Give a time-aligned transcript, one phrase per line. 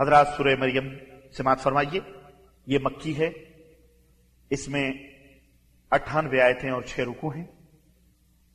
[0.00, 0.88] حضرات سورہ مریم
[1.32, 2.00] سماعت فرمائیے،
[2.66, 3.30] یہ مکی ہے۔
[4.50, 4.92] اس میں
[5.90, 7.44] اٹھانوے آیتیں اور چھ رکو ہیں۔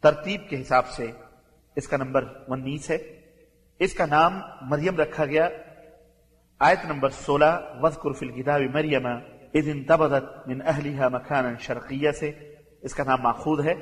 [0.02, 1.12] ترتیب کے حساب سے
[1.76, 2.98] اس کا نمبر انیس ہے۔
[3.80, 5.50] اس کا نام مریم رکھا گیا۔
[6.60, 9.06] آیت نمبر سولہ وزقر فی الکتاب مریم،
[9.54, 12.32] اذ انتبذت من اہلیہ مکانا شرقیہ سے۔
[12.82, 13.74] اس کا نام ماخوذ ہے۔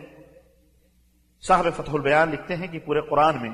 [1.41, 3.49] صاحب فتح البیان لکھتے ہیں کہ پورے قرآن میں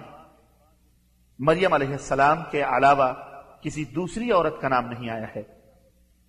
[1.39, 3.13] مریم علیہ السلام کے علاوہ
[3.61, 5.43] کسی دوسری عورت کا نام نہیں آیا ہے۔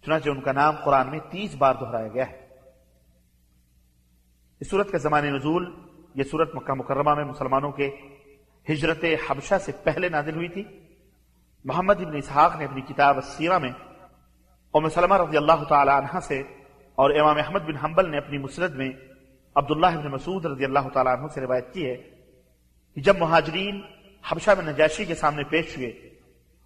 [0.04, 2.48] چنانچہ ان کا نام قرآن میں تیس بار دہرایا گیا ہے۔
[4.60, 5.74] اس صورت کا زمان نزول،
[6.14, 7.90] یہ صورت مکہ مکرمہ میں مسلمانوں کے
[8.70, 10.64] ہجرت حبشہ سے پہلے نازل ہوئی تھی۔
[11.64, 13.70] محمد ابن اسحاق نے اپنی کتاب السیرہ میں
[14.74, 16.42] ام سلمہ رضی اللہ تعالی عنہ سے
[16.94, 18.90] اور امام احمد بن حنبل نے اپنی مسرد میں
[19.54, 21.96] عبداللہ ابن مسعود رضی اللہ تعالیٰ عنہ سے روایت کی ہے
[22.94, 23.80] کہ جب مہاجرین
[24.28, 26.11] حبشہ میں نجاشی کے سامنے پیش ہوئے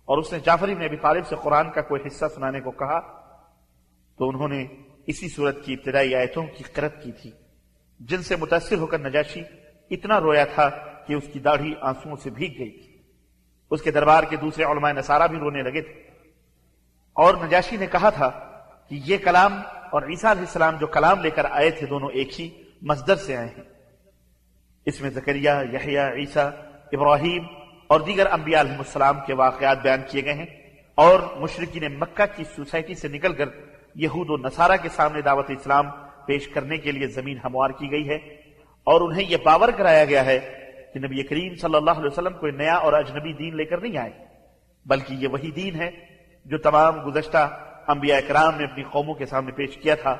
[0.06, 3.00] اور اس نے جعفر ابن ابی طالب سے قرآن کا کوئی حصہ سنانے کو کہا
[4.18, 4.66] تو انہوں نے
[5.06, 7.30] اسی صورت کی ابتدائی آیتوں کی قرت کی تھی،
[8.00, 9.42] جن سے متاثر ہو کر نجاشی
[9.90, 10.68] اتنا رویا تھا
[11.06, 12.98] کہ اس کی داڑھی آنسوؤں سے بھیگ گئی تھی۔
[13.70, 15.92] اس کے دربار کے دوسرے علماء نصارہ بھی رونے لگے تھے۔
[17.12, 18.28] اور نجاشی نے کہا تھا
[18.88, 19.52] کہ یہ کلام
[19.90, 23.36] اور عیسیٰ علیہ السلام جو کلام لے کر آئے تھے دونوں ایک ہی مصدر سے
[23.36, 23.64] آئے ہیں۔
[24.84, 26.50] اس میں زکریہ یحییٰ عیسیٰ،
[26.92, 27.42] ابراہیم
[27.86, 30.46] اور دیگر انبیاء علیہ السلام کے واقعات بیان کیے گئے ہیں
[30.94, 33.48] اور مشرقین مکہ کی سوسائٹی سے نکل کر
[33.94, 35.90] یہود و نصارہ کے سامنے دعوت اسلام
[36.26, 38.16] پیش کرنے کے لیے زمین ہموار کی گئی ہے
[38.84, 40.38] اور انہیں یہ باور کرایا گیا ہے
[40.94, 43.96] کہ نبی کریم صلی اللہ علیہ وسلم کوئی نیا اور اجنبی دین لے کر نہیں
[43.96, 44.10] آئے،
[44.86, 45.90] بلکہ یہ وہی دین ہے
[46.44, 50.10] جو تمام گزشتہ انبیاء کرام نے اپنی قوموں کے سامنے پیش کیا تھا۔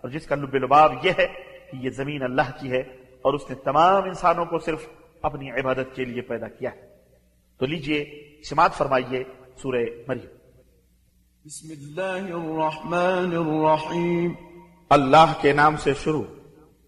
[0.00, 1.26] اور جس کا لب لباب یہ ہے
[1.70, 2.80] کہ یہ زمین اللہ کی ہے
[3.22, 4.88] اور اس نے تمام انسانوں کو صرف
[5.22, 6.95] اپنی عبادت کے لیے پیدا کیا ہے۔
[7.58, 9.24] تو لیجیے سماعت فرمائیے
[9.62, 10.26] سورہ مریم۔
[11.44, 14.32] بسم اللہ الرحمن الرحیم۔
[14.90, 16.22] اللہ کے نام سے شروع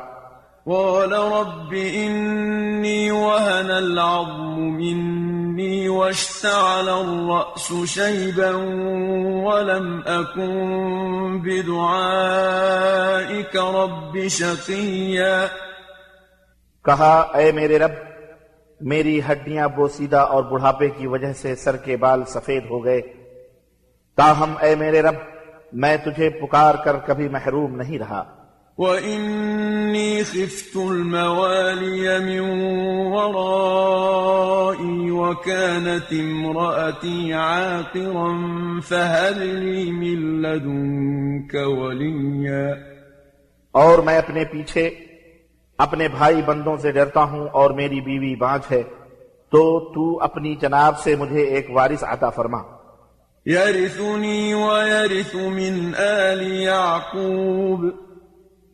[0.71, 8.51] قال رب إني وهن العظم مني واشتعل الرأس شيبا
[9.45, 15.47] ولم أكن بدعائك رب شقيا
[16.85, 17.91] کہا، اے میرے رب،
[18.81, 23.01] میری ہڈیاں بوسیدہ اور بڑھاپے کی وجہ سے سر کے بال سفید ہو گئے۔
[24.17, 25.15] تاہم، اے میرے رب،
[25.73, 28.40] میں تجھے پکار کر کبھی محروم نہیں رہا۔
[28.81, 32.41] وإني خفت الموالي من
[33.13, 38.31] ورائي وكانت امرأتي عاقرا
[38.81, 42.75] فهب لي من لدنك وليا
[43.75, 44.91] اور میں اپنے پیچھے
[45.79, 48.83] اپنے بھائی بندوں سے ڈرتا ہوں اور میری بیوی بانج ہے
[49.53, 49.63] تو
[49.95, 52.63] تو اپنی جناب سے مجھے ایک وارث عطا فرما۔
[53.47, 58.10] يرثني ويرث من آل يعقوب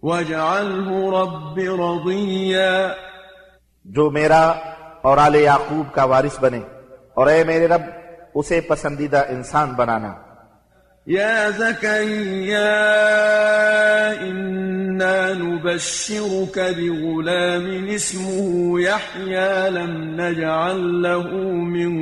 [0.06, 2.88] واجعله رب رضيا.
[3.84, 4.54] جو میرا
[5.02, 6.60] اور آل یعقوب کا وارث بنے
[7.14, 7.82] اور اے میرے رب
[8.34, 10.14] اسے پسندیدہ انسان بنانا۔
[11.08, 12.72] يا زكريا
[14.22, 21.92] إنا نبشرك بغلام اسمه يحيى لم نجعل له من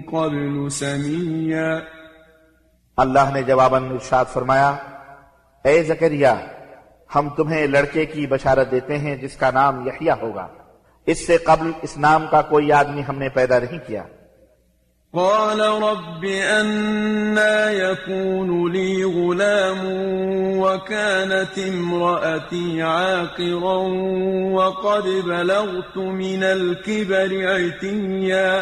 [0.00, 1.78] قبل سميا
[2.96, 4.68] اللہ نے جواباً ارشاد فرمایا
[5.64, 6.34] اے زکریا
[7.14, 10.48] ہم تمہیں لڑکے کی بشارت دیتے ہیں جس کا نام یحییٰ ہوگا۔
[11.06, 14.02] اس سے قبل اس نام کا کوئی آدمی ہم نے پیدا نہیں کیا۔
[15.12, 16.26] قال رب
[16.60, 19.86] أنا يكون لي غلام
[20.60, 23.76] وكانت امرأتي عاقرا
[24.52, 28.60] وقد بلغت من الكبر عتيا۔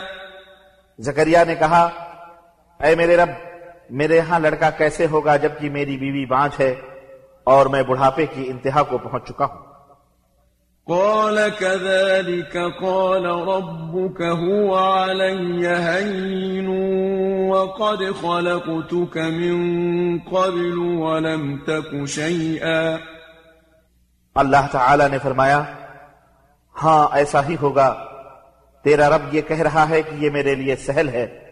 [0.99, 1.89] زکریا نے کہا
[2.83, 3.29] اے میرے رب
[3.91, 6.75] میرے ہاں لڑکا کیسے ہوگا جبکہ میری بیوی بانچ ہے؟
[7.51, 9.71] اور میں بڑھاپے کی انتہا کو پہنچ چکا ہوں۔
[10.87, 16.69] قال كذلك قال ربك هو علي هين
[17.51, 22.97] وقد خلقتك من قبل ولم تك شيئا۔
[24.35, 25.63] اللہ تعالی نے فرمایا
[26.83, 28.05] ہاں ایسا ہی ہوگا۔
[28.85, 31.51] تیرا رب یہ کہہ رہا ہے کہ یہ میرے لیے سہل ہے۔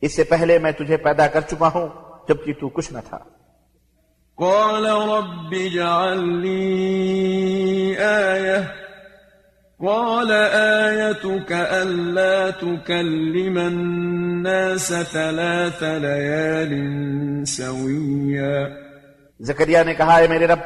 [0.00, 1.88] اس سے پہلے میں تجھے پیدا کر چکا ہوں
[2.28, 3.18] جبکہ تو کچھ نہ تھا۔
[4.40, 6.80] قال رب اجعل لي
[8.26, 8.62] آية.
[9.86, 16.72] قال آيتك ألا تكلم الناس ثلاث ليال
[17.44, 18.68] سويا.
[19.40, 20.58] زکریا نے کہا ہے میرے رب،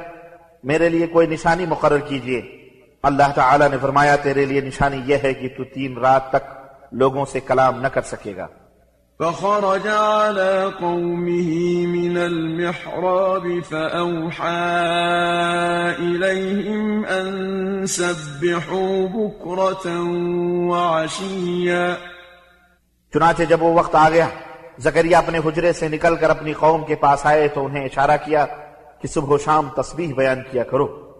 [0.62, 2.42] میرے لیے کوئی نشانی مقرر کیجیے
[3.02, 6.50] اللہ تعالی نے فرمایا، تیرے لیے نشانی یہ ہے کہ تو تین رات تک
[6.92, 8.46] لوگوں سے کلام نہ کر سکے گا۔
[9.20, 11.50] فخرج على قومه
[11.86, 14.60] من المحراب فأوحى
[16.00, 19.90] إليهم أن سبحوا بكرة
[20.70, 21.94] وعشيا.
[23.14, 24.28] چنانچہ جب وہ وقت آ گیا
[24.78, 28.46] زکریا اپنے حجرے سے نکل کر اپنی قوم کے پاس آئے تو انہیں اشارہ کیا
[29.02, 31.14] کہ صبح و شام تسبیح بیان کیا کرو۔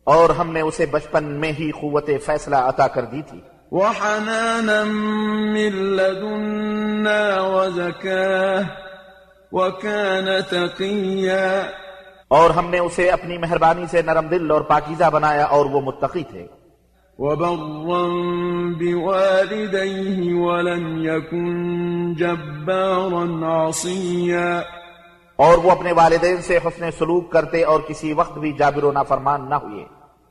[0.04, 5.75] اور ہم نے اسے بچپن میں ہی قوت فیصلہ عطا کر دی تھی۔ وحنانا من
[5.75, 8.63] لدنا وزكاه
[9.51, 11.62] وكان تقيا۔
[12.27, 16.24] اور ہم نے اسے اپنی مہربانی سے نرم دل اور پاکیزہ بنایا اور وہ متقی
[16.24, 16.48] تھے۔
[17.19, 18.04] وبرا
[18.80, 24.60] بوالديه ولم يكن جبارا عصيا
[25.36, 29.50] اور وہ اپنے والدین سے حسن سلوک کرتے اور کسی وقت بھی جابر و نافرمان
[29.50, 29.86] نہ ہوئے۔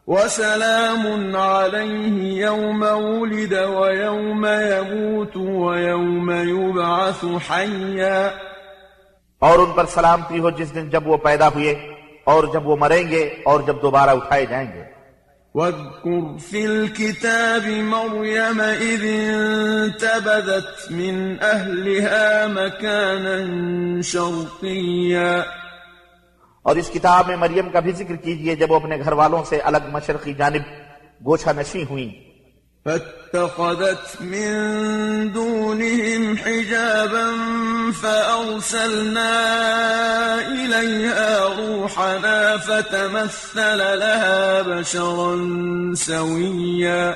[0.07, 8.29] وسلام عليه يوم ولد ويوم يموت ويوم يبعث حيا
[9.39, 11.73] اور ان پر سلامتی ہو جس دن جب وہ پیدا ہوئے
[12.25, 14.98] اور جب وہ مریں گے اور جب دوبارہ اٹھائے جائیں گے۔
[15.55, 25.43] واذكر في الكتاب مريم إذ انتبذت من أهلها مكانا شرقيا.
[26.63, 29.59] اور اس کتاب میں مریم کا بھی ذکر کیجیے جب وہ اپنے گھر والوں سے
[29.59, 30.63] الگ مشرقی جانب
[31.25, 32.28] گوچھا نشی ہوئیں۔
[32.89, 37.27] فاتخذت من دونهم حجابا
[38.03, 39.33] فأرسلنا
[40.39, 45.35] إليها روحنا فتمثل لها بشرا
[45.95, 47.13] سويا.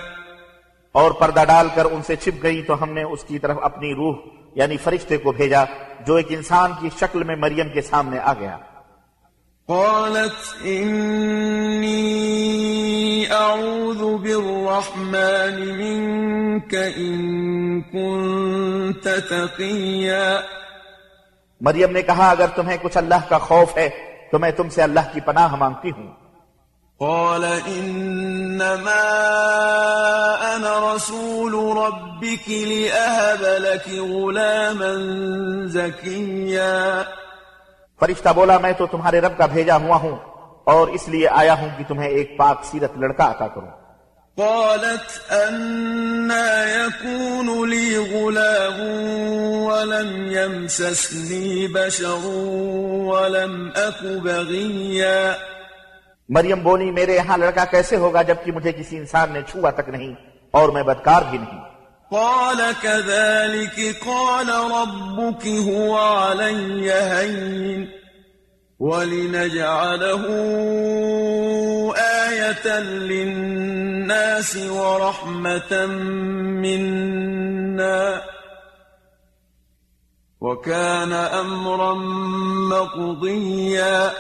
[0.93, 3.95] اور پردہ ڈال کر ان سے چھپ گئی تو ہم نے اس کی طرف اپنی
[3.95, 4.17] روح
[4.55, 5.65] یعنی فرشتے کو بھیجا،
[6.07, 8.57] جو ایک انسان کی شکل میں مریم کے سامنے آ گیا۔
[9.73, 11.23] قالت إني
[13.31, 17.21] أعوذ بالرحمن منك إن
[17.81, 20.41] كنت تقيا.
[21.61, 23.89] مریم نے کہا اگر تمہیں کچھ اللہ کا خوف ہے
[24.33, 26.13] تو میں تم سے اللہ کی پناہ مانگتی ہوں۔
[26.99, 27.45] قال
[27.79, 29.03] إنما
[30.57, 34.93] أنا رسول ربك لأهب لك غلاما
[35.67, 37.03] زكيا.
[38.03, 40.17] فرشتہ بولا میں تو تمہارے رب کا بھیجا ہوا ہوں
[40.65, 43.83] اور اس لیے آیا ہوں کہ تمہیں ایک پاک سیرت لڑکا عطا کروں۔
[44.37, 48.81] قالت أنا يكون لي غلام
[49.67, 52.27] ولم يمسسني بشر
[53.07, 55.33] ولم أك بغيا۔
[56.29, 60.15] مریم بولی میرے یہاں لڑکا کیسے ہوگا جبکہ مجھے کسی انسان نے چھوا تک نہیں
[60.51, 61.72] اور میں بدکار بھی نہیں؟
[62.13, 67.91] قال كذلك قال ربك هو علي هين
[68.81, 70.25] ولنجعله
[71.97, 75.87] آية للناس ورحمة
[76.63, 78.23] منا.
[80.41, 81.95] وكان أمرا
[82.69, 84.11] مقضيا.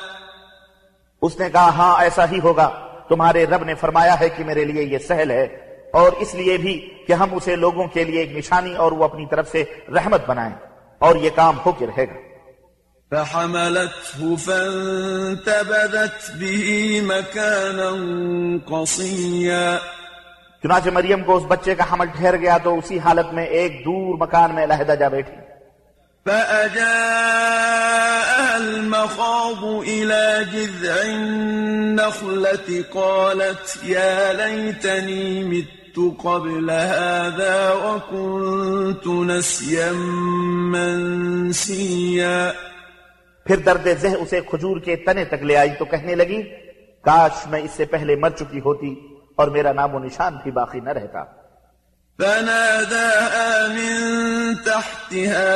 [1.23, 2.69] اس نے کہا ہاں ایسا ہی ہوگا
[3.09, 6.95] تمہارے رب نے فرمایا ہے کہ میرے لیے یہ سہل ہے اور اس لیے بھی
[7.07, 10.55] کہ ہم اسے لوگوں کے لیے ایک نشانی اور وہ اپنی طرف سے رحمت بنائیں
[10.99, 12.33] اور یہ کام ہو کے رہے گا۔
[13.11, 16.71] فحملته فانتبذت به
[17.03, 17.91] مكانا
[18.67, 19.79] قصيا۔
[20.63, 24.19] چنانچہ مریم کو اس بچے کا حمل ٹھہر گیا تو اسی حالت میں ایک دور
[24.19, 25.35] مکان میں علیحدہ جا بیٹھی۔
[26.25, 26.95] فأجاءها
[28.55, 39.93] المخاض إلى جذع النخلة قالت يا ليتني مت قبل هذا وكنت نسيا
[40.73, 42.51] منسيا.
[43.47, 46.43] پھر درد ذہ اسے کھجور کے تنے تک لے آئی تو کہنے لگی
[47.05, 48.95] کاش میں اس سے پہلے مر چکی ہوتی
[49.37, 51.43] اور میرا نام و نشان بھی باقی نہ رہتا۔
[52.19, 53.95] فناداها من
[54.55, 55.55] تحتها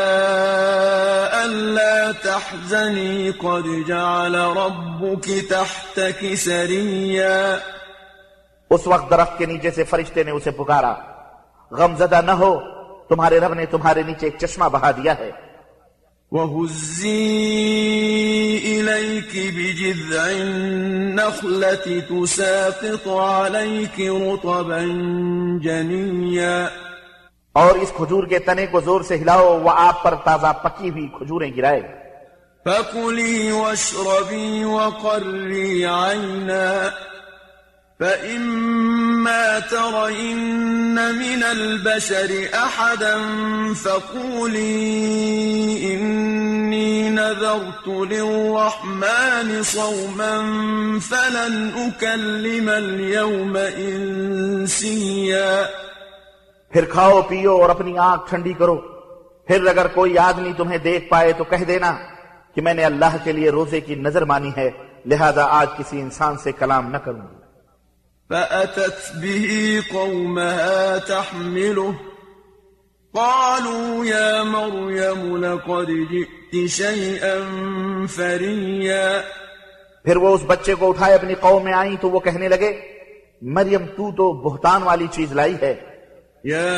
[1.44, 7.56] ألا تحزني قد جعل ربك تحتك سريا.
[8.70, 10.94] اس وقت درخت کے نیچے سے فرشتے نے اسے پکارا۔
[11.70, 12.60] غم زدہ نہ ہو
[13.08, 15.30] تمہارے رب نے تمہارے نیچے ایک چشمہ بہا دیا ہے۔
[16.32, 17.28] وهزي
[18.58, 24.78] إليك بجذع النخلة تساقط عليك رطبا
[25.62, 26.66] جنيا۔
[27.52, 31.08] اور اس کھجور کے تنے کو زور سے ہلاؤ وہ آپ پر تازہ پکی ہوئی
[31.08, 31.80] کھجوریں گرائے۔
[32.64, 36.88] فكلي واشربي وقري عينا۔
[38.00, 43.16] فإما ترين من البشر أحدا
[43.74, 44.74] فقولي
[45.94, 50.34] إني نذرت للرحمن صوما
[51.08, 55.62] فلن أكلم اليوم إنسيا
[56.70, 58.76] پھر کھاؤ، پیو اور اپنی آنکھ ٹھنڈی کرو۔
[59.46, 61.96] پھر اگر کوئی آدمی تمہیں دیکھ پائے تو کہہ دینا
[62.54, 64.70] کہ میں نے اللہ کے لیے روزے کی نظر مانی ہے،
[65.06, 67.45] لہذا آج کسی انسان سے کلام نہ کروں۔ گی
[68.30, 71.90] فأتت به قومها تحمله.
[73.14, 77.36] قالوا يا مريم لقد جئت شيئا
[78.06, 79.20] فريا.
[80.04, 82.80] پھر وہ اس بچے کو اٹھائے اپنی قوم میں آئیں تو وہ کہنے لگے
[83.42, 85.96] مریم تو تو بہتان والی چیز لائی ہے۔
[86.44, 86.76] يا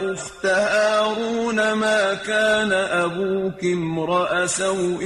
[0.00, 2.72] أخت هارون ما كان
[3.04, 5.04] أبوك امرأ سوء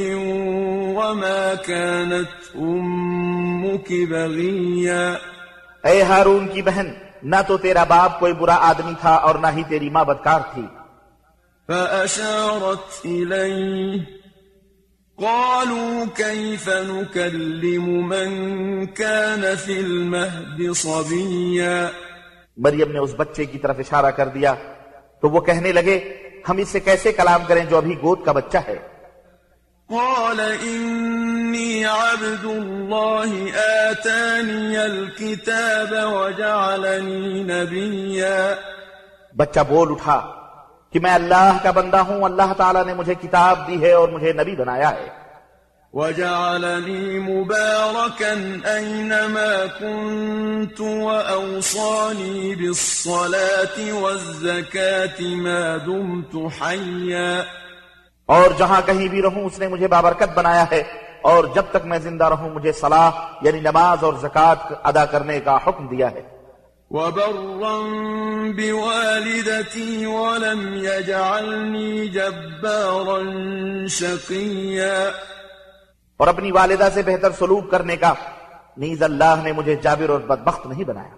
[0.97, 5.13] وما كانت أمك بغيا.
[5.85, 6.87] اے ہارون کی بہن
[7.23, 10.63] نہ تو تیرا باپ کوئی برا آدمی تھا اور نہ ہی تیری ماں بدکار تھی۔
[11.67, 13.99] فأشارت إليه.
[15.19, 18.31] قالوا كيف نكلم من
[18.87, 21.87] كان في المهد صبيا.
[22.57, 24.55] مریم نے اس بچے کی طرف اشارہ کر دیا
[25.21, 26.17] تو وہ کہنے لگے
[26.49, 28.98] ہم اس سے کیسے کلام کریں جو ابھی گود کا بچہ ہے؟
[29.91, 33.31] قال إني عبد الله
[33.89, 38.55] آتاني الكتاب وجعلني نبيا.
[39.37, 40.33] بچہ بول اٹھا
[40.93, 44.33] کہ میں اللہ کا بندہ ہوں اللہ تعالیٰ نے مجھے کتاب دی ہے اور مجھے
[44.33, 45.09] نبی بنایا ہے۔
[45.93, 48.35] وجعلني مباركا
[48.67, 57.43] أينما كنت وأوصاني بالصلاة والزكاة ما دمت حيا
[58.29, 60.83] اور جہاں کہیں بھی رہوں اس نے مجھے بابرکت بنایا ہے۔
[61.23, 63.11] اور جب تک میں زندہ رہوں مجھے صلاح
[63.43, 66.23] یعنی نماز اور زکوٰۃ ادا کرنے کا حکم دیا ہے۔
[66.91, 67.79] وبرا
[68.57, 75.09] بوالدتي ولم يجعلني جبارا شقيا۔
[76.17, 78.15] اور اپنی والدہ سے بہتر سلوک کرنے کا
[78.77, 81.15] نیز اللہ نے مجھے جابر اور بدبخت نہیں بنایا۔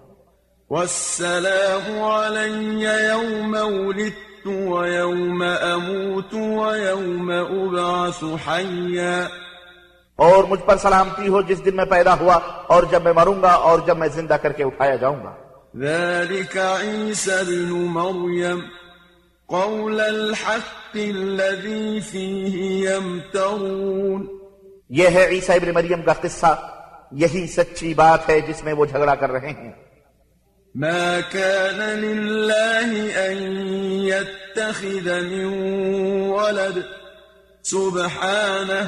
[0.69, 3.55] والسلام علي يوم
[3.87, 9.27] ولدت ويوم أموت ويوم أبعث حيا
[10.15, 12.35] اور مجھ پر سلامتی ہو جس دن میں پیدا ہوا
[12.67, 15.35] اور جب میں مروں گا اور جب میں زندہ کر کے اٹھایا جاؤں گا۔
[15.77, 18.59] ذلك عيسى ابن مريم
[19.45, 24.27] قول الحق الذي فيه يمترون.
[24.89, 26.71] یہ ہے عیسیٰ ابن مریم کا قصہ
[27.11, 29.90] یہی سچی بات ہے جس میں وہ جھگڑا کر رہے ہیں۔
[30.75, 33.37] ما كان لله أن
[34.03, 35.45] يتخذ من
[36.29, 36.79] ولد.
[37.63, 38.85] سبحانه.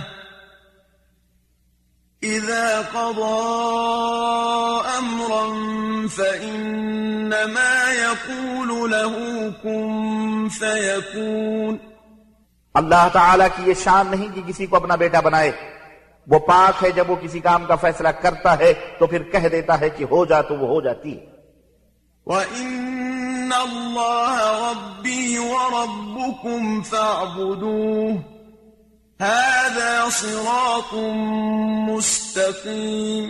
[2.26, 3.40] إذا قضى
[5.00, 5.48] أمرا
[6.16, 11.78] فإنما يقول له كن فيكون.
[12.74, 15.52] اللہ تعالیٰ کی یہ شان نہیں کہ کسی کو اپنا بیٹا بنائے.
[16.28, 19.80] وہ پاک ہے جب وہ کسی کام کا فیصلہ کرتا ہے تو پھر کہہ دیتا
[19.80, 21.33] ہے کہ ہو جا تو وہ ہو جاتی ہے۔
[22.26, 24.38] وَإِنَّ اللَّهَ
[24.72, 28.12] رَبِّي وَرَبُّكُمْ فَاعْبُدُوهُ.
[29.22, 30.98] هَذَا صِرَاطٌ
[31.90, 33.30] مُسْتَقِيمٌ.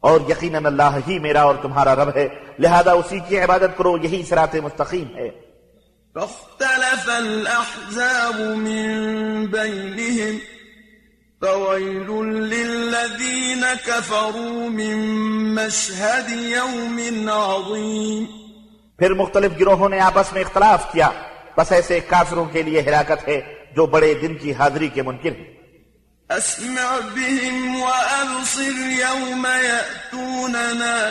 [0.00, 4.22] اور یقیناً اللہ ہی میرا اور تمہارا رب ہے لہذا اسی کی عبادت کرو یہی
[4.22, 5.30] صراط مستقیم ہے۔
[6.14, 8.86] فاختلف الأحزاب من
[9.46, 10.55] بينهم
[11.46, 14.94] فويل للذين كفروا من
[15.54, 18.24] مشهد يوم عظيم.
[18.98, 21.10] پھر مختلف گروہوں نے آپس میں اختلاف کیا۔
[21.56, 23.40] بس ایسے کافروں کے لیے ہلاکت ہے
[23.76, 25.54] جو بڑے دن کی حاضری کے منکر ہیں۔
[26.38, 31.10] أسمع بهم وأبصر يوم يأتوننا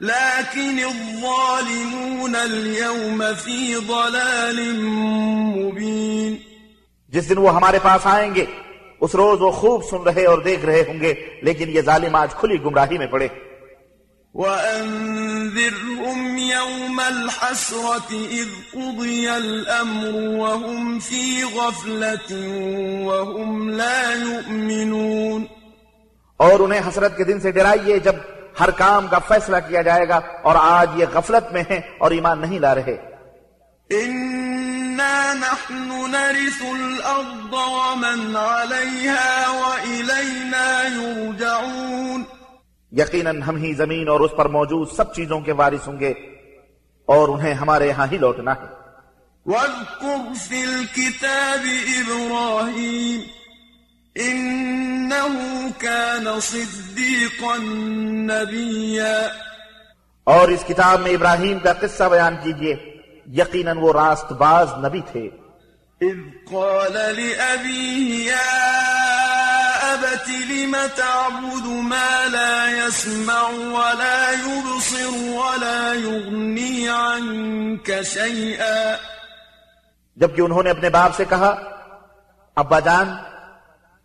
[0.00, 6.34] لكن الظالمون اليوم في ضلال مبين.
[7.08, 8.44] جس دن وہ ہمارے پاس آئیں گے
[9.02, 12.34] اس روز وہ خوب سن رہے اور دیکھ رہے ہوں گے لیکن یہ ظالم آج
[12.34, 13.28] کھلی گمراہی میں پڑے۔
[14.34, 22.38] وأنذرهم يوم الحسرة إذ قضي الأمر وهم في غفلة
[23.04, 25.44] وهم لا يؤمنون۔
[26.36, 28.14] اور انہیں حسرت کے دن سے ڈرائیے جب
[28.60, 32.40] ہر کام کا فیصلہ کیا جائے گا اور آج یہ غفلت میں ہیں اور ایمان
[32.40, 32.96] نہیں لا رہے۔
[35.02, 42.22] إنا نحن نرث الأرض ومن عليها وإلينا يرجعون
[42.92, 46.10] یقیناً ہم ہی زمین اور اس پر موجود سب چیزوں کے وارث ہوں گے
[47.06, 48.82] اور انہیں ہمارے یہاں ہی لوٹنا ہے۔
[49.46, 51.66] واذكر في الكتاب
[51.98, 53.20] إبراهيم
[54.20, 57.56] إنه كان صديقا
[58.30, 59.26] نبيا
[60.24, 62.91] اور اس کتاب میں ابراہیم کا قصہ بیان کیجیے۔
[63.36, 65.28] یقیناً وہ راست باز نبی تھے۔
[66.00, 66.18] إذ
[66.50, 68.52] قال لأبيه يا
[69.92, 73.42] أبت لم تعبد ما لا يسمع
[73.76, 78.96] ولا يبصر ولا يغني عنك شيئا
[80.16, 81.54] جبکہ انہوں نے اپنے باپ سے کہا
[82.56, 83.14] ابا جان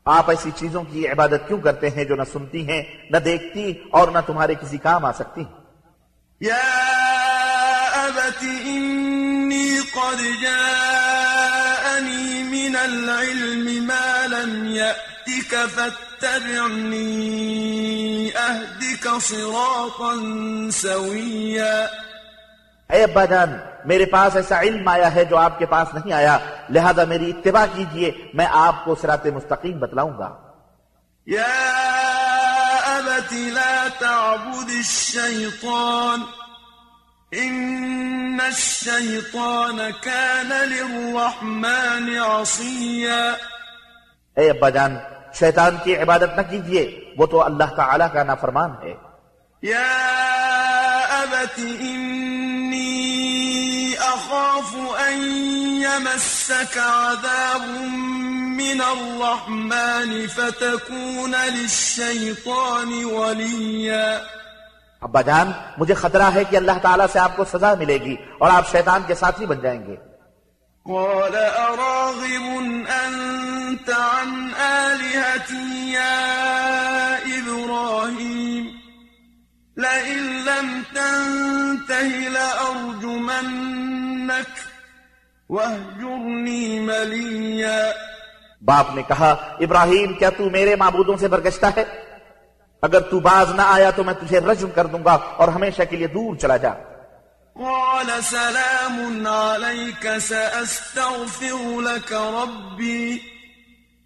[0.05, 4.07] آپ ایسی چیزوں کی عبادت کیوں کرتے ہیں جو نہ سنتی ہیں نہ دیکھتی اور
[4.07, 5.43] نہ تمہارے کسی کام آ سکتی۔
[6.41, 6.63] يا
[8.05, 9.16] أبت إني
[9.97, 17.07] قد جاءني من العلم ما لم يأتك فاتبعني
[18.35, 20.11] أهدك صراطا
[20.71, 21.87] سويا۔
[22.89, 26.37] اے جان میرے پاس ایسا علم آیا ہے جو آپ کے پاس نہیں آیا۔
[26.69, 30.35] لہذا میری اتباع کیجیے میں آپ کو صراط مستقیم بتلاؤں گا۔
[31.27, 31.55] يا
[32.97, 36.21] أبت لا تعبد الشيطان
[37.33, 43.31] إن الشيطان كان للرحمن عصيا.
[44.35, 44.97] اے جان
[45.39, 48.93] شیطان کی عبادت نہ کیجئے وہ تو اللہ تعالی کا نافرمان ہے۔
[49.63, 49.91] يا
[51.21, 52.87] أبت إني
[53.95, 54.75] أخاف
[55.07, 55.21] أن
[55.81, 57.67] يمسك عذاب
[58.61, 64.17] من الرحمن فتكون للشيطان وليا.
[65.01, 68.49] ابا جان مجھے خطرہ ہے کہ اللہ تعالیٰ سے آپ کو سزا ملے گی اور
[68.51, 69.95] آپ شیطان کے ساتھی بن جائیں گے۔
[70.85, 72.63] قال أراغب
[73.05, 76.27] أنت عن آلهتي يا
[77.25, 78.65] إبراهيم؟
[79.77, 83.29] لئن لم تنته لأرجمنك
[85.49, 87.91] واهجرني مليا۔
[88.61, 92.06] باپ نے کہا ابراہیم کیا تو میرے معبودوں سے برگشتہ ہے؟
[92.81, 95.97] اگر تو باز نہ آیا تو میں تجھے رجم کر دوں گا اور ہمیشہ کے
[95.97, 96.69] لیے دور چلا جا۔
[97.53, 103.17] قال سلام عليك سأستغفر لك ربي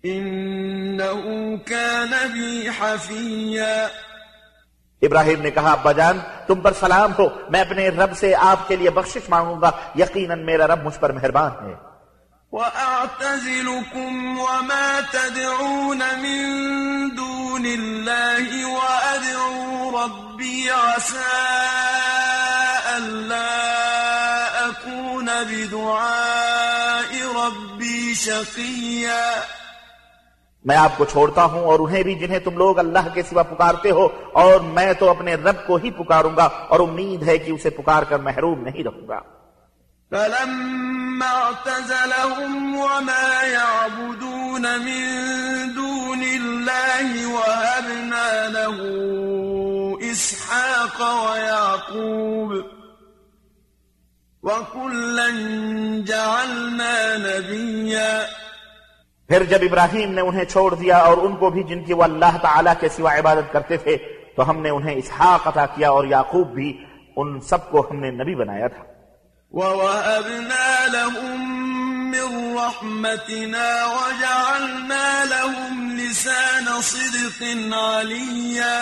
[0.04, 1.20] إنه
[1.66, 3.88] كان بي حفيا
[5.02, 8.76] ابراہیم نے کہا ابا جان تم پر سلام ہو میں اپنے رب سے آپ کے
[8.76, 11.91] لیے بخشش مانگوں گا یقیناً میرا رب مجھ پر مہربان ہے۔
[12.52, 16.40] وأعتزلكم وما تدعون من
[17.16, 21.40] دون الله وأدعو ربي عسى
[22.98, 29.24] ألا أكون بدعاء ربي شقيا
[30.66, 33.92] میں آپ کو چھوڑتا ہوں اور انہیں بھی جنہیں تم لوگ اللہ کے سوا پکارتے
[33.92, 37.70] ہو، اور میں تو اپنے رب کو ہی پکاروں گا اور امید ہے کہ اسے
[37.70, 39.20] پکار کر محروم نہیں رہوں گا۔
[40.12, 45.04] فلما اعتزلهم وما يعبدون من
[45.76, 48.78] دون الله وهبنا له
[50.12, 52.52] إسحاق ويعقوب
[54.44, 55.30] وكلا
[56.12, 58.14] جعلنا نبيا
[59.30, 62.38] پھر جب ابراہیم نے انہیں چھوڑ دیا اور ان کو بھی جن کی وہ اللہ
[62.42, 63.98] تعالیٰ کے سوا عبادت کرتے تھے،
[64.36, 66.78] تو ہم نے انہیں اسحاق عطا کیا اور یعقوب بھی
[67.16, 68.91] ان سب کو ہم نے نبی بنایا تھا۔
[69.52, 71.62] ووهبنا لهم
[72.12, 78.82] من رحمتنا وجعلنا لهم لسان صدق عليا.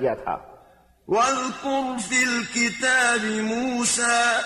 [0.00, 0.40] کیا تھا
[1.08, 4.40] واذكر في الكتاب موسى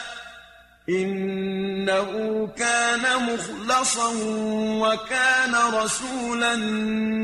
[0.89, 4.09] إنه كان مخلصا
[4.87, 6.55] وكان رسولا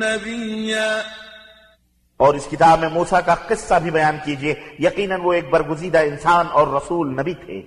[0.07, 1.22] نبيا.
[2.17, 6.47] اور اس کتاب میں موسیٰ کا قصہ بھی بیان کیجیے۔ یقیناً وہ ایک برگزیدہ انسان
[6.53, 7.63] اور رسول نبی تھے۔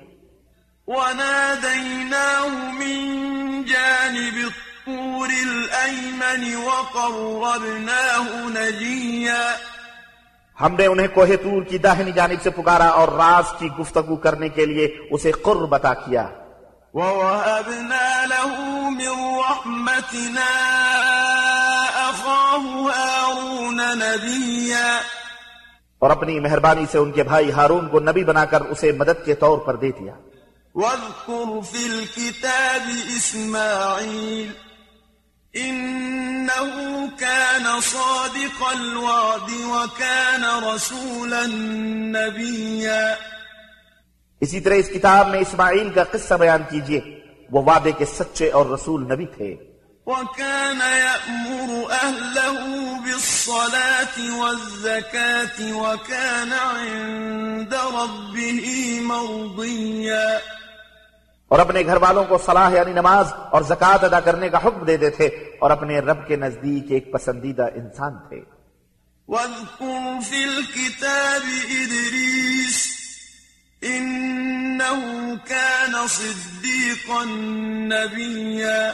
[0.87, 3.05] وناديناه من
[3.63, 9.55] جانب الطور الأيمن وقربناه نجيا۔
[10.61, 14.49] ہم نے انہیں کوہ طور کی داہنی جانب سے پکارا اور راز کی گفتگو کرنے
[14.49, 16.27] کے لیے اسے قرب عطا کیا۔
[16.93, 20.49] ووهبنا له من رحمتنا
[22.61, 25.01] هارون نبيا۔
[25.99, 29.35] اور اپنی مہربانی سے ان کے بھائی ہارون کو نبی بنا کر اسے مدد کے
[29.35, 30.13] طور پر دے دیا۔
[30.75, 34.51] واذكر في الكتاب إسماعيل۔
[35.61, 40.43] إنه كان صادق الوعد وكان
[40.75, 43.15] رسولا نبيا۔
[44.41, 47.19] اسی طرح اس کتاب میں اسماعیل کا قصہ بیان کیجیے۔
[47.51, 49.74] وہ وعدے کے سچے اور رسول نبی تھے۔
[50.05, 52.59] وكان يأمر أهله
[53.05, 60.39] بالصلاة والزكاة وكان عند ربه مرضيا.
[61.47, 65.09] اور اپنے گھر والوں کو صلاح یعنی نماز اور زکوٰۃ ادا کرنے کا حکم دیتے
[65.09, 65.25] تھے
[65.59, 68.41] اور اپنے رب کے نزدیک ایک پسندیدہ انسان تھے۔
[69.27, 72.85] واذكر في الكتاب إدريس
[73.83, 74.99] إنه
[75.47, 77.23] كان صديقا
[77.89, 78.93] نبيا.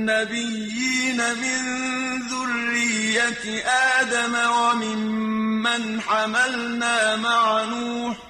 [0.00, 1.60] النبيين من
[2.30, 3.44] ذرية
[3.98, 8.29] آدم وممن حملنا مع نوح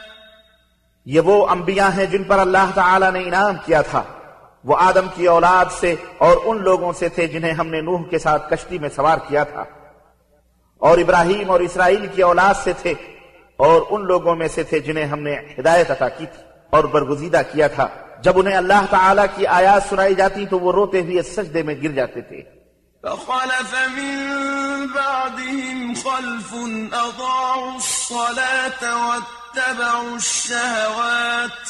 [1.05, 4.03] یہ وہ انبیاء ہیں جن پر اللہ تعالی نے انعام کیا تھا۔
[4.63, 8.19] وہ آدم کی اولاد سے اور ان لوگوں سے تھے جنہیں ہم نے نوح کے
[8.19, 9.63] ساتھ کشتی میں سوار کیا تھا۔
[10.77, 12.93] اور ابراہیم اور اسرائیل کی اولاد سے تھے
[13.57, 17.41] اور ان لوگوں میں سے تھے جنہیں ہم نے ہدایت عطا کی تھی اور برگزیدہ
[17.51, 17.87] کیا تھا۔
[18.21, 21.91] جب انہیں اللہ تعالی کی آیات سنائی جاتی تو وہ روتے ہوئے سجدے میں گر
[21.91, 22.41] جاتے تھے۔
[23.01, 26.53] فخلف من بعدهم خلف
[26.93, 29.11] أضاعوا الصلاة
[29.55, 31.67] واتبعوا الشهوات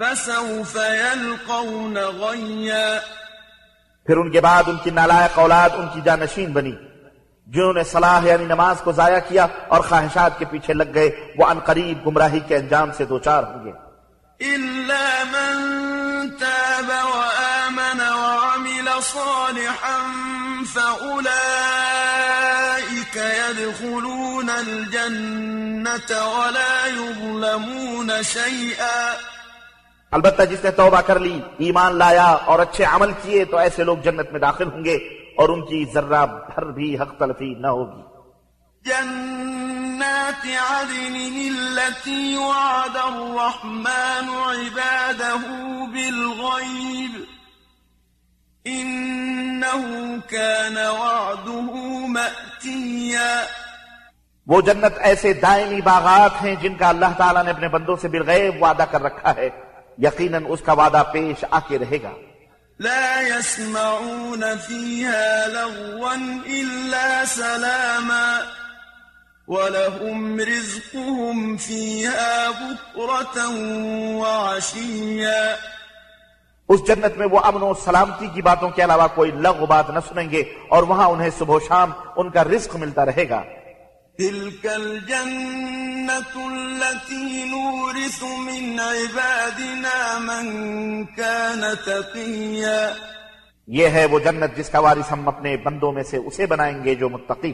[0.00, 3.00] فسوف يلقون غيا
[4.06, 6.72] پھر ان کے بعد ان کی نالائق اولاد ان کی جانشین بنی
[7.46, 11.46] جنہوں نے صلاح یعنی نماز کو ضائع کیا اور خواہشات کے پیچھے لگ گئے وہ
[11.46, 13.72] ان قریب گمراہی کے انجام سے دوچار ہوں گے۔
[14.40, 19.98] إلا من تاب وآمن وعمل صالحا
[20.74, 21.93] فأولئك
[23.16, 29.14] يدخلون الجنة ولا يظلمون شيئا.
[30.10, 33.96] البتہ جس نے توبہ کر لی ایمان لایا اور اچھے عمل کیے تو ایسے لوگ
[33.98, 34.94] جنت میں داخل ہوں گے
[35.36, 38.02] اور ان کی ذرہ بھر بھی حق تلفی نہ ہوگی۔
[38.84, 41.16] جنات عدن
[41.58, 45.46] التي وعد الرحمن عباده
[45.86, 47.33] بالغيب.
[48.68, 53.44] إنه كان وعده مأتيا.
[54.46, 58.62] وہ جنت ایسے دائمی باغات ہیں جن کا اللہ تعالیٰ نے اپنے بندوں سے بالغیب
[58.62, 59.48] وعدہ کر رکھا ہے۔
[59.98, 62.10] یقیناً اس کا وعدہ پیش آ کے رہے گا۔
[62.80, 66.14] لا يسمعون فيها لغوا
[66.46, 68.38] إلا سلاما.
[69.48, 73.54] ولهم رزقهم فيها بكرة
[74.14, 75.73] وعشيا.
[76.68, 79.98] اس جنت میں وہ امن و سلامتی کی باتوں کے علاوہ کوئی لغو بات نہ
[80.08, 83.42] سنیں گے اور وہاں انہیں صبح و شام ان کا رزق ملتا رہے گا۔
[84.18, 92.92] تلك الجنة التي نورث من عبادنا من كان تقيا
[93.66, 96.94] یہ ہے وہ جنت جس کا وارث ہم اپنے بندوں میں سے اسے بنائیں گے
[96.94, 97.52] جو متقی۔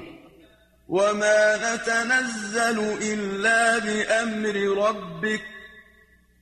[0.88, 5.59] وما نتنزل إلا بأمر ربك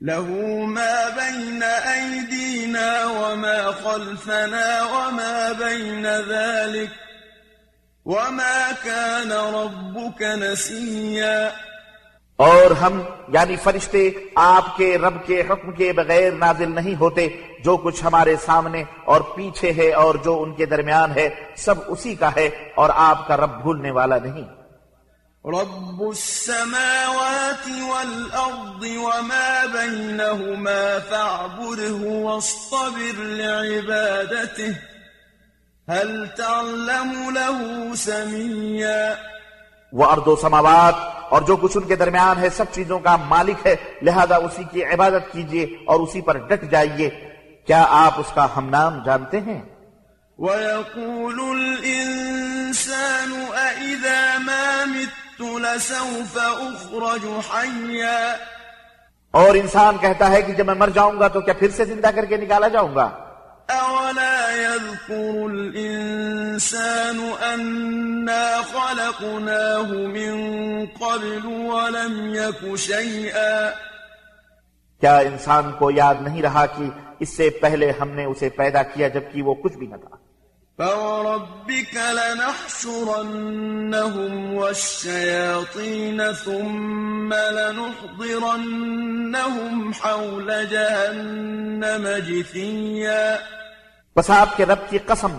[0.02, 0.28] له
[0.66, 1.62] ما بين
[1.94, 6.90] أيدينا وما خلفنا وما بين ذلك
[8.06, 11.48] وما كان ربك نسيا۔
[12.36, 17.28] اور ہم یعنی فرشتے، آپ کے رب کے حکم کے بغیر نازل نہیں ہوتے،
[17.64, 22.14] جو کچھ ہمارے سامنے اور پیچھے ہے اور جو ان کے درمیان ہے، سب اسی
[22.14, 24.57] کا ہے اور آپ کا رب بھولنے والا نہیں۔
[25.48, 34.72] رب السماوات والأرض وما بينهما فاعبده واصطبر لعبادته
[35.88, 39.14] هل تعلم له سميا
[39.92, 40.94] وہ ارض و سماوات
[41.30, 44.84] اور جو کچھ ان کے درمیان ہے سب چیزوں کا مالک ہے۔ لہذا اسی کی
[44.84, 47.10] عبادت کیجیے اور اسی پر ڈٹ جائیے۔
[47.66, 49.62] کیا آپ اس کا ہم نام جانتے ہیں؟
[50.38, 58.36] ويقول الإنسان أإذا ما مت لسوف أخرج حيا.
[59.30, 62.10] اور انسان کہتا ہے کہ جب میں مر جاؤں گا تو کیا پھر سے زندہ
[62.14, 63.08] کر کے نکالا جاؤں گا؟
[63.70, 67.18] أولا يذكر الإنسان
[67.54, 73.72] أنا خلقناه من قبل ولم يك شيئا.
[75.00, 76.84] کیا انسان کو یاد نہیں رہا کہ
[77.18, 80.16] اس سے پہلے ہم نے اسے پیدا کیا جبکہ وہ کچھ بھی نہ تھا؟
[80.78, 82.54] فوربك لنحشرنهم
[84.56, 88.92] والشياطين ثم لنحضرنهم
[90.02, 93.36] حول جهنم جثيا۔
[94.16, 95.34] بس آپ کے رب کی قسم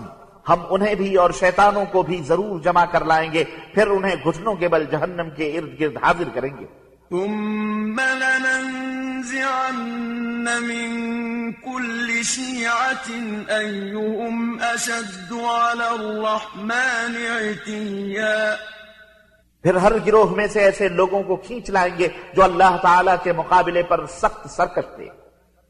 [0.48, 4.54] ہم انہیں بھی اور شیطانوں کو بھی ضرور جمع کر لائیں گے پھر انہیں گھٹنوں
[4.54, 6.66] کے بل جہنم کے ارد گرد حاضر کریں گے۔
[7.10, 8.00] ثم
[9.20, 13.12] لننزعن من كل شيعة
[13.58, 18.54] أيهم أشد على الرحمن عتيا.
[19.62, 23.32] پھر ہر گروہ میں سے ایسے لوگوں کو کھینچ لائیں گے جو اللہ تعالیٰ کے
[23.32, 25.06] مقابلے پر سخت سرکش تھے۔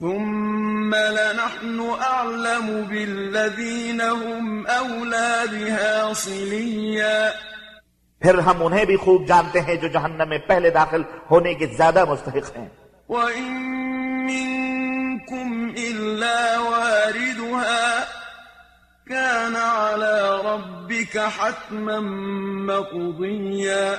[0.01, 7.31] ثم لنحن أعلم بالذين هم أولى بها صليا.
[8.21, 12.05] پھر ہم انہیں بھی خوب جانتے ہیں جو جہنم میں پہلے داخل ہونے کے زیادہ
[12.05, 12.69] مستحق ہیں۔
[13.11, 13.53] وإن
[14.27, 18.07] منكم إلا واردها
[19.07, 22.01] كان على ربك حتما
[22.71, 23.99] مقضيا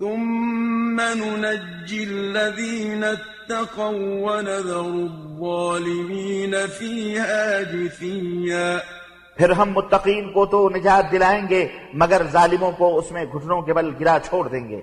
[0.00, 8.97] ثم ننجي الذين اتقوا ونذر الظالمين فيها جثيا
[9.38, 13.72] پھر ہم متقین کو تو نجات دلائیں گے، مگر ظالموں کو اس میں گھٹنوں کے
[13.72, 14.80] بل گرا چھوڑ دیں گے۔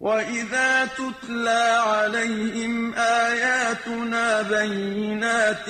[0.00, 5.68] وإذا تتلى عليهم آياتنا بينات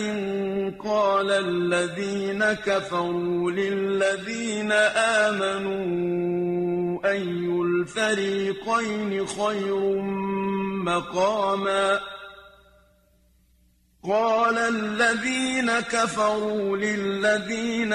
[0.78, 4.72] قال الذين كفروا للذين
[5.26, 5.88] آمنوا
[7.04, 9.83] أي الفريقين خير
[10.90, 11.85] مقاما
[14.05, 17.93] قال الذين كفروا للذين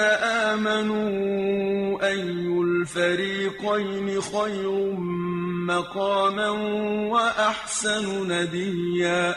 [0.48, 2.22] آمنوا أي
[2.60, 4.94] الفريقين خير
[5.66, 6.48] مقاما
[7.12, 9.34] وأحسن نديا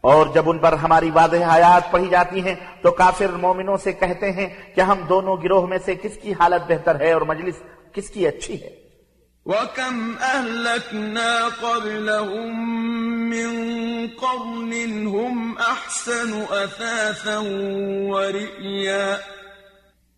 [0.00, 4.32] اور جب ان پر ہماری واضح آیات پڑھی جاتی ہیں تو کافر مومنوں سے کہتے
[4.32, 8.10] ہیں کہ ہم دونوں گروہ میں سے کس کی حالت بہتر ہے اور مجلس کس
[8.10, 8.85] کی اچھی ہے؟
[9.46, 12.50] وكم أهلكنا قبلهم
[13.30, 13.50] من
[14.08, 14.72] قرن
[15.06, 17.38] هم أحسن أثاثا
[18.10, 19.18] ورئيا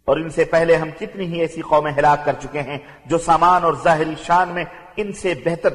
[0.09, 3.65] اور ان سے پہلے ہم کتنی ہی ایسی قومیں ہلاک کر چکے ہیں جو سامان
[3.65, 4.65] اور ظاہری شان میں
[4.97, 5.75] ان سے بہتر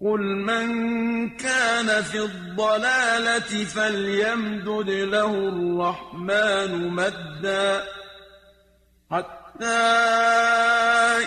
[0.00, 0.68] قل من
[1.30, 7.82] كان في الضلالة فليمدد له الرحمن مدا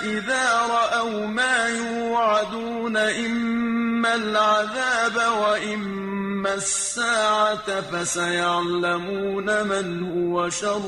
[0.03, 10.87] إذا رأوا ما يوعدون إما العذاب وإما الساعة فسيعلمون من هو شر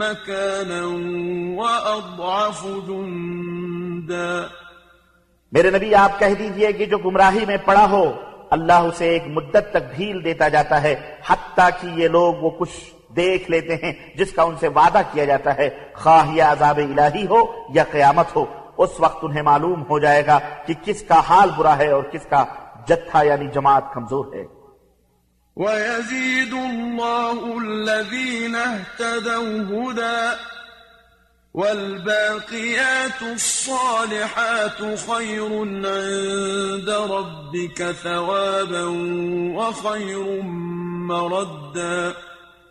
[0.00, 0.84] مكانا
[1.60, 4.46] وأضعف جندا
[5.52, 8.04] میرے نبی، آپ کہہ دیجیے کہ جو گمراہی میں پڑا ہو،
[8.56, 10.94] اللہ اسے ایک مدت تک ڈھیل دیتا جاتا ہے،
[11.28, 12.78] حتیٰ کہ یہ لوگ وہ کچھ
[13.16, 17.26] دیکھ لیتے ہیں، جس کا ان سے وعدہ کیا جاتا ہے، خواہ یا عذاب الہی
[17.26, 18.44] ہو یا قیامت ہو۔
[18.78, 22.26] اس وقت انہیں معلوم ہو جائے گا کہ کس کا حال برا ہے اور کس
[22.30, 22.44] کا
[22.88, 24.60] جتھا یعنی جماعت کمزور ہے۔
[25.56, 30.28] ويزيد الله الذين اهتدوا هدى
[31.54, 38.84] والباقيات الصالحات خير عند ربك ثوابا
[39.56, 40.42] وخير
[41.10, 42.10] مردا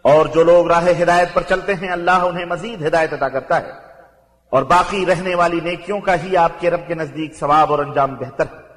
[0.02, 3.72] اور جو لوگ راہ ہدایت پر چلتے ہیں اللہ انہیں مزید ہدایت عطا کرتا ہے۔
[4.50, 8.16] اور باقی رہنے والی نیکیوں کا ہی آپ کے رب کے نزدیک ثواب اور انجام
[8.16, 8.70] بہتر ہے۔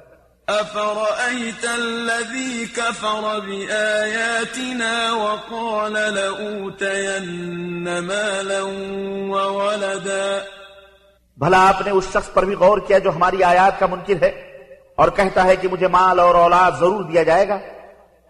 [0.51, 10.37] أفرأيت الذي كفر بآياتنا وقال لأوتين مالا وولدا؟
[11.37, 14.27] بھلا آپ نے اس شخص پر بھی غور کیا جو ہماری آیات کا منکر ہے
[14.95, 17.59] اور کہتا ہے کہ مجھے مال اور اولاد ضرور دیا جائے گا؟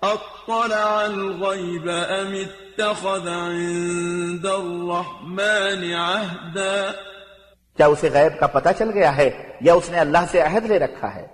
[0.04, 6.92] أطلع الغيب أم اتخذ عند الرحمن عهدا؟
[7.78, 9.30] کیا اسے غیب کا پتہ چل گیا ہے
[9.62, 11.26] یا اس نے اللہ سے عہد لے رکھا ہے؟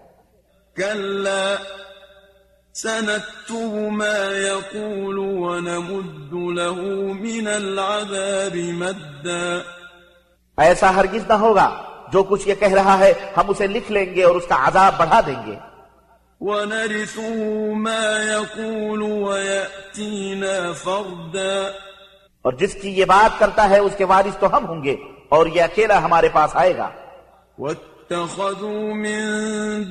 [0.76, 1.56] كلا
[2.76, 6.80] سنكتب ما يقول ونمد له
[7.14, 9.60] من العذاب مدا.
[10.58, 11.70] ایسا ہرگز نہ ہوگا
[12.12, 14.94] جو کچھ یہ کہہ رہا ہے ہم اسے لکھ لیں گے اور اس کا عذاب
[14.98, 15.69] بڑھا دیں گے۔
[16.42, 21.72] ونرثه ما يقول ويأتينا فردا.
[22.42, 24.96] اور جس کی یہ بات کرتا ہے اس کے وارث تو ہم ہوں گے
[25.30, 26.90] اور یہ اکیلا ہمارے پاس آئے گا۔
[27.58, 29.20] واتخذوا من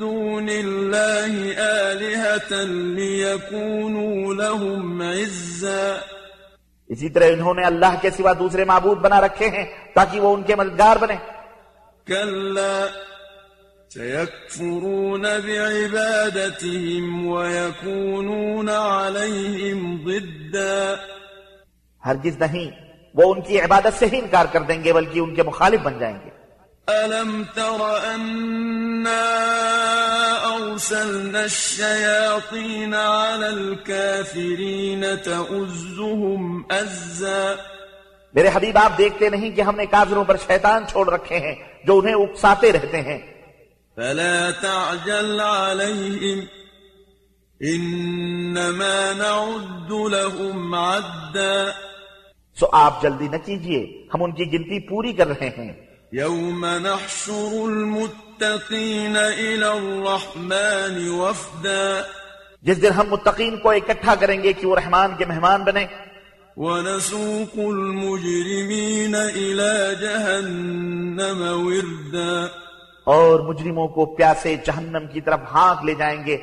[0.01, 2.51] دون الله آلهة
[2.97, 5.97] ليكونوا لهم عزا.
[6.89, 10.43] اسی طرح انہوں نے اللہ کے سوا دوسرے معبود بنا رکھے ہیں تاکہ وہ ان
[10.43, 11.15] کے مددگار بنے
[12.07, 12.87] كلا
[13.95, 20.95] سيكفرون بعبادتهم ويكونون عليهم ضدا.
[22.07, 22.71] ہرگز نہیں
[23.15, 25.99] وہ ان کی عبادت سے ہی انکار کر دیں گے بلکہ ان کے مخالف بن
[25.99, 26.31] جائیں گے۔
[26.89, 29.25] ألم تر أنا
[30.53, 37.55] أرسلنا الشياطين على الكافرين تؤزهم أزا؟
[38.35, 41.99] میرے حبیب آپ دیکھتے نہیں کہ ہم نے کافروں پر شیطان چھوڑ رکھے ہیں جو
[41.99, 43.38] انہیں اکساتے رہتے ہیں۔
[43.99, 46.39] فلا تعجل عليهم
[47.67, 51.71] إنما نعد لهم عدا.
[52.61, 55.73] سو آپ جلدی نہ کیجیے ہم ان کی گنتی پوری کر رہے ہیں۔
[56.13, 62.03] يوم نحشر المتقين إلى الرحمن وفدا.
[62.63, 65.87] جس دن ہم متقین کو اکٹھا کریں گے کہ وہ رحمان کے مہمان بنے۔
[66.57, 72.47] ونسوق المجرمين إلى جهنم وردا.
[73.09, 76.37] اور مجرموں کو پیاسے جہنم کی طرف ہانک لے جائیں گے۔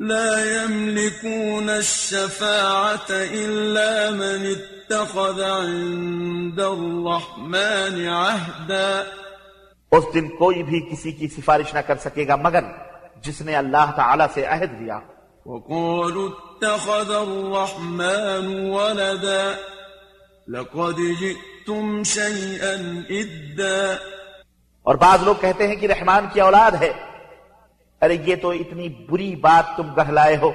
[0.00, 9.02] لا يملكون الشفاعة إلا من اتخذ عند الرحمن عهدا۔
[9.92, 12.60] اس دن کوئی بھی کسی کی سفارش نہ کر سکے گا مگر
[13.22, 14.98] جس نے اللہ تعالی سے عہد لیا۔
[15.46, 19.52] وقالوا اتخذ الرحمن ولدا
[20.48, 22.72] لقد جئتم شيئا
[23.10, 24.15] إدا۔
[24.86, 26.92] اور بعض لوگ کہتے ہیں کہ رحمان کی اولاد ہے۔
[28.02, 30.52] ارے یہ تو اتنی بری بات تم گہلائے ہو۔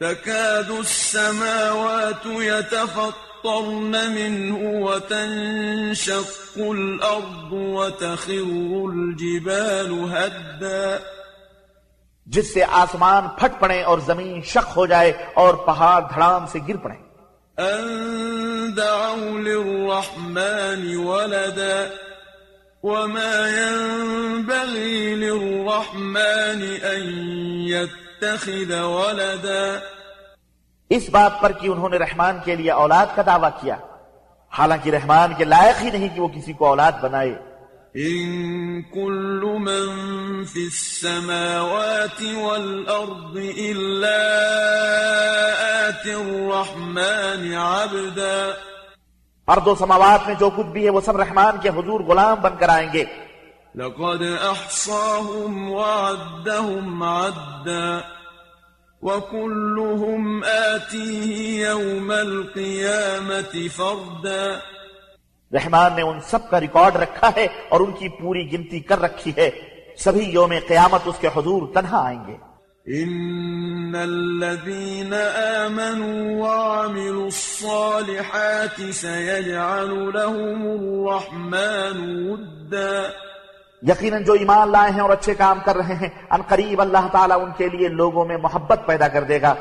[0.00, 8.42] تكاد السماوات يتفطرن منه وتنشق الأرض وتخر
[8.84, 10.96] الجبال هدا۔
[12.26, 16.76] جس سے آسمان پھٹ پڑے اور زمین شق ہو جائے اور پہاڑ دھڑام سے گر
[16.76, 16.94] پڑے
[17.58, 22.03] أن دعوا للرحمن ولدا۔
[22.84, 27.02] وما ينبغي للرحمن أن
[27.68, 29.78] يتخذ ولدا
[30.90, 33.76] اس بات پر کہ انہوں نے رحمان کے لیے أولاد کا دعویٰ کیا۔
[34.58, 37.34] حالانکہ رحمان کے لائق ہی نہیں کہ وہ کسی کو أولاد بنائے۔
[37.96, 39.86] إن كل من
[40.44, 44.20] في السماوات والأرض إلا
[45.88, 48.52] آتي الرحمن عبدا
[49.48, 52.52] ارض و سماوات میں جو کچھ بھی ہے وہ سب رحمان کے حضور غلام بن
[52.58, 53.04] کر آئیں گے۔
[53.74, 57.98] لقد أحصاهم وعدهم عدا
[59.02, 64.58] وكلهم آتيه يوم القيامة فردا
[65.52, 69.32] رحمان نے ان سب کا ریکارڈ رکھا ہے اور ان کی پوری گنتی کر رکھی
[69.36, 69.50] ہے۔
[69.98, 72.53] سبھی یوم قیامت اس کے حضور تنہا آئیں گے۔
[72.92, 75.12] إن الذين
[75.64, 83.02] آمنوا وعملوا الصالحات سيجعل لهم الرحمن ودا.
[83.82, 87.42] یقیناً جو ایمان لائے ہیں اور اچھے کام کر رہے ہیں ان قریب اللہ تعالیٰ
[87.42, 89.54] ان کے لیے لوگوں میں محبت پیدا کر دے گا۔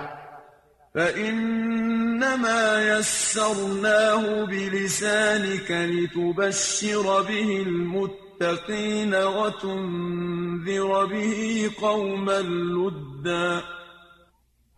[0.94, 8.33] فإنما يسرناه بلسانك لتبشر به المتقين۔
[9.26, 13.62] وتنذر به قوما لدا.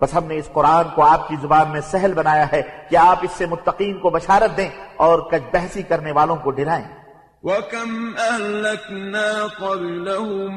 [0.01, 3.19] بس ہم نے اس قرآن کو آپ کی زبان میں سہل بنایا ہے کہ آپ
[3.23, 4.69] اس سے متقین کو بشارت دیں
[5.06, 6.86] اور کج بحثی کرنے والوں کو ڈرائیں
[7.43, 10.54] وكم أهلكنا قبلهم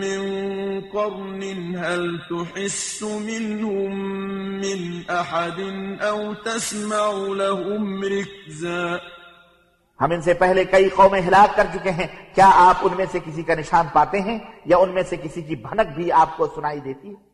[0.00, 0.20] من
[0.80, 1.42] قرن
[1.76, 3.94] هل تحس منهم
[4.60, 5.60] من أحد
[6.00, 7.10] أو تسمع
[7.42, 9.00] لهم ركزا
[10.00, 13.18] ہم ان سے پہلے کئی قومیں ہلاک کر چکے ہیں۔ کیا آپ ان میں سے
[13.24, 16.46] کسی کا نشان پاتے ہیں یا ان میں سے کسی کی بھنک بھی آپ کو
[16.46, 17.29] سنائی دیتی ہے؟